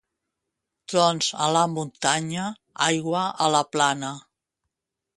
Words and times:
Trons 0.93 1.27
a 1.47 1.51
la 1.57 1.61
muntanya, 1.75 2.49
aigua 2.89 3.23
a 3.49 3.55
la 3.59 3.65
plana. 3.77 4.15